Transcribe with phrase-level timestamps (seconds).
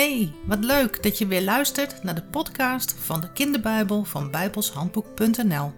[0.00, 5.72] Hey, wat leuk dat je weer luistert naar de podcast van de Kinderbijbel van bijbelshandboek.nl.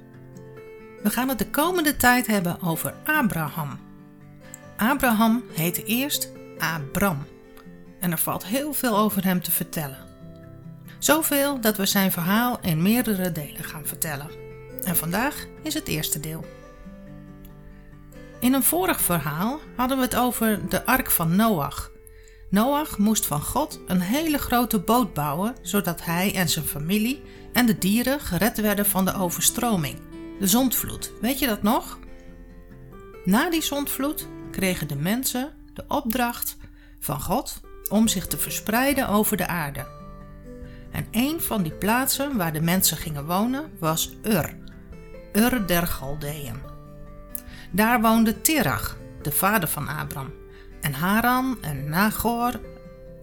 [1.03, 3.79] We gaan het de komende tijd hebben over Abraham.
[4.77, 7.27] Abraham heette eerst Abram
[8.01, 9.99] en er valt heel veel over hem te vertellen.
[10.99, 14.31] Zoveel dat we zijn verhaal in meerdere delen gaan vertellen.
[14.83, 16.45] En vandaag is het eerste deel.
[18.41, 21.92] In een vorig verhaal hadden we het over de ark van Noach
[22.53, 27.67] Noach moest van God een hele grote boot bouwen, zodat hij en zijn familie en
[27.67, 29.99] de dieren gered werden van de overstroming,
[30.39, 31.13] de zondvloed.
[31.21, 31.99] Weet je dat nog?
[33.25, 36.57] Na die zondvloed kregen de mensen de opdracht
[36.99, 39.87] van God om zich te verspreiden over de aarde.
[40.91, 44.57] En een van die plaatsen waar de mensen gingen wonen was Ur,
[45.33, 46.61] Ur der Galdeën.
[47.71, 50.42] Daar woonde Terach, de vader van Abram
[50.83, 52.61] en Haran en Nagor.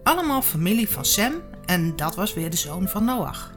[0.02, 3.52] Allemaal familie van Sem en dat was weer de zoon van Noach.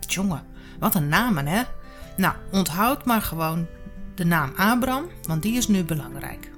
[0.00, 0.42] Jongen,
[0.78, 1.62] wat een namen hè?
[2.16, 3.66] Nou, onthoud maar gewoon
[4.14, 6.50] de naam Abram, want die is nu belangrijk.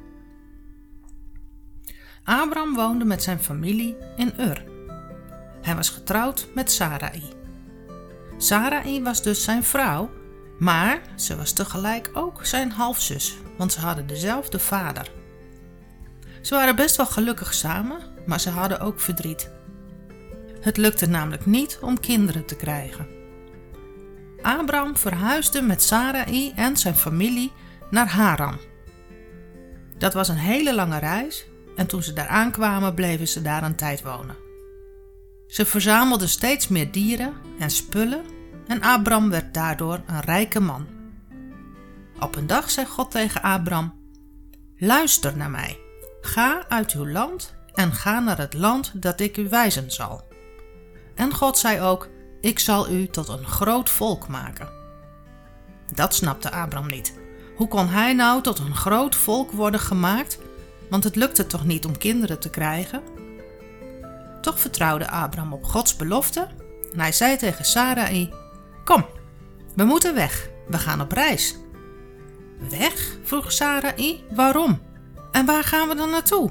[2.24, 4.64] Abram woonde met zijn familie in Ur.
[5.62, 7.22] Hij was getrouwd met Sarai.
[8.38, 10.10] Sarai was dus zijn vrouw,
[10.58, 15.10] maar ze was tegelijk ook zijn halfzus, want ze hadden dezelfde vader.
[16.48, 19.50] Ze waren best wel gelukkig samen, maar ze hadden ook verdriet.
[20.60, 23.06] Het lukte namelijk niet om kinderen te krijgen.
[24.42, 27.52] Abraham verhuisde met Sarai en zijn familie
[27.90, 28.58] naar Haran.
[29.98, 31.46] Dat was een hele lange reis
[31.76, 34.36] en toen ze daar aankwamen bleven ze daar een tijd wonen.
[35.46, 38.24] Ze verzamelden steeds meer dieren en spullen
[38.66, 40.86] en Abram werd daardoor een rijke man.
[42.20, 43.94] Op een dag zei God tegen Abram:
[44.76, 45.86] Luister naar mij.
[46.28, 50.28] Ga uit uw land en ga naar het land dat ik u wijzen zal.
[51.14, 52.08] En God zei ook:
[52.40, 54.68] Ik zal u tot een groot volk maken.
[55.94, 57.18] Dat snapte Abram niet.
[57.56, 60.38] Hoe kon hij nou tot een groot volk worden gemaakt?
[60.90, 63.02] Want het lukte toch niet om kinderen te krijgen?
[64.40, 66.48] Toch vertrouwde Abram op Gods belofte
[66.92, 68.32] en hij zei tegen Sarai:
[68.84, 69.06] Kom,
[69.74, 71.56] we moeten weg, we gaan op reis.
[72.70, 73.16] Weg?
[73.22, 74.24] vroeg Sarai.
[74.30, 74.87] Waarom?
[75.32, 76.50] En waar gaan we dan naartoe?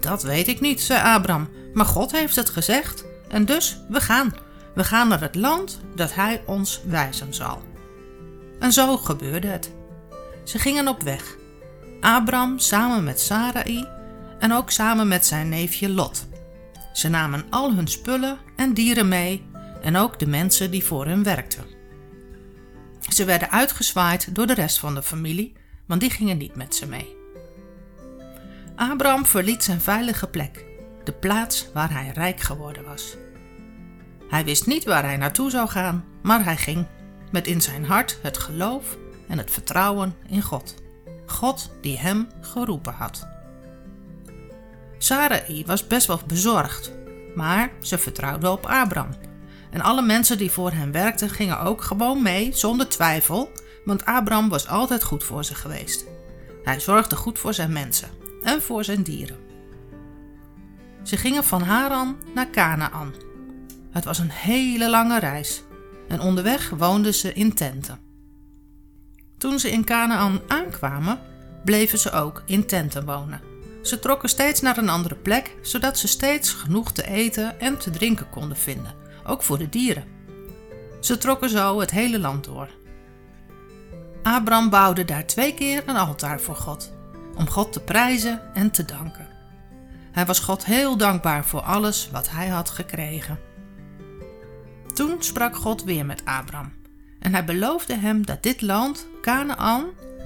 [0.00, 4.34] Dat weet ik niet, zei Abram, maar God heeft het gezegd en dus we gaan.
[4.74, 7.62] We gaan naar het land dat hij ons wijzen zal.
[8.58, 9.72] En zo gebeurde het.
[10.44, 11.36] Ze gingen op weg.
[12.00, 13.86] Abram samen met Sarai
[14.38, 16.26] en ook samen met zijn neefje Lot.
[16.92, 19.46] Ze namen al hun spullen en dieren mee
[19.82, 21.64] en ook de mensen die voor hen werkten.
[23.08, 25.52] Ze werden uitgezwaaid door de rest van de familie,
[25.86, 27.17] want die gingen niet met ze mee.
[28.78, 30.64] Abraham verliet zijn veilige plek,
[31.04, 33.16] de plaats waar hij rijk geworden was.
[34.28, 36.86] Hij wist niet waar hij naartoe zou gaan, maar hij ging,
[37.30, 38.96] met in zijn hart het geloof
[39.28, 40.74] en het vertrouwen in God.
[41.26, 43.26] God die hem geroepen had.
[44.98, 46.92] Sarai was best wel bezorgd,
[47.34, 49.14] maar ze vertrouwde op Abraham.
[49.70, 53.50] En alle mensen die voor hem werkten gingen ook gewoon mee, zonder twijfel,
[53.84, 56.04] want Abraham was altijd goed voor ze geweest.
[56.64, 59.36] Hij zorgde goed voor zijn mensen en voor zijn dieren.
[61.02, 63.14] Ze gingen van Haran naar Canaan.
[63.90, 65.62] Het was een hele lange reis
[66.08, 67.98] en onderweg woonden ze in tenten.
[69.38, 71.20] Toen ze in Canaan aankwamen,
[71.64, 73.40] bleven ze ook in tenten wonen.
[73.82, 77.90] Ze trokken steeds naar een andere plek, zodat ze steeds genoeg te eten en te
[77.90, 78.94] drinken konden vinden,
[79.24, 80.04] ook voor de dieren.
[81.00, 82.68] Ze trokken zo het hele land door.
[84.22, 86.97] Abram bouwde daar twee keer een altaar voor God
[87.38, 89.26] om God te prijzen en te danken.
[90.12, 93.38] Hij was God heel dankbaar voor alles wat hij had gekregen.
[94.94, 96.72] Toen sprak God weer met Abram
[97.18, 99.84] en hij beloofde hem dat dit land, Canaan,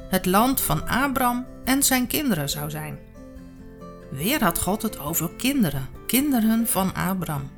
[0.09, 2.99] het land van Abram en zijn kinderen zou zijn.
[4.11, 7.51] Weer had God het over kinderen, kinderen van Abram.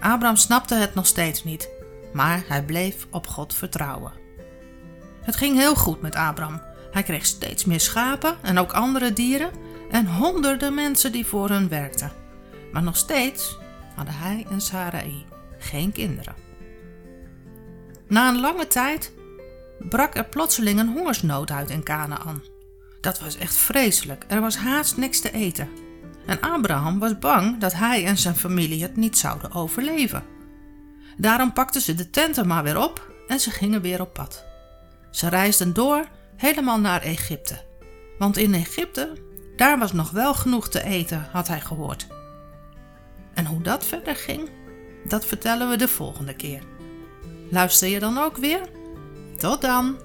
[0.00, 1.68] Abram snapte het nog steeds niet,
[2.12, 4.12] maar hij bleef op God vertrouwen.
[5.22, 9.50] Het ging heel goed met Abram hij kreeg steeds meer schapen en ook andere dieren
[9.90, 12.12] en honderden mensen die voor hen werkten.
[12.72, 13.58] Maar nog steeds
[13.94, 15.24] hadden hij en Sarai
[15.58, 16.34] geen kinderen.
[18.08, 19.12] Na een lange tijd
[19.78, 22.42] brak er plotseling een hongersnood uit in Canaan.
[23.00, 24.24] Dat was echt vreselijk.
[24.28, 25.68] Er was haast niks te eten.
[26.26, 30.24] En Abraham was bang dat hij en zijn familie het niet zouden overleven.
[31.16, 34.44] Daarom pakten ze de tenten maar weer op en ze gingen weer op pad.
[35.10, 36.08] Ze reisden door
[36.40, 37.58] helemaal naar Egypte.
[38.18, 39.12] Want in Egypte,
[39.56, 42.06] daar was nog wel genoeg te eten, had hij gehoord.
[43.34, 44.48] En hoe dat verder ging,
[45.04, 46.62] dat vertellen we de volgende keer.
[47.50, 48.60] Luister je dan ook weer?
[49.36, 49.98] Tot dan!